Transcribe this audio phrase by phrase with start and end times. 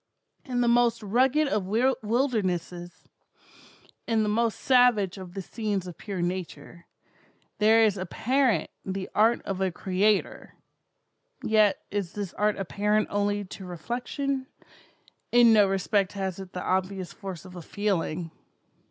[0.45, 2.89] In the most rugged of wildernesses—in
[4.23, 9.69] the most savage of the scenes of pure Nature—there is apparent the art of a
[9.71, 10.55] Creator;
[11.43, 14.47] yet is this art apparent only to reflection;
[15.31, 18.31] in no respect has it the obvious force of a feeling.